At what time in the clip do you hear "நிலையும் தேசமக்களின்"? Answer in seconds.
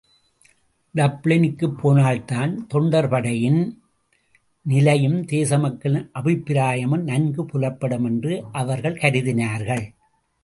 4.61-6.09